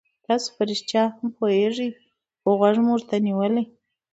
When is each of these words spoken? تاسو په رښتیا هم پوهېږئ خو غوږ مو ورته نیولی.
تاسو 0.25 0.47
په 0.55 0.61
رښتیا 0.69 1.03
هم 1.15 1.27
پوهېږئ 1.37 1.89
خو 2.39 2.49
غوږ 2.59 2.75
مو 2.83 2.91
ورته 2.93 3.15
نیولی. 3.27 3.63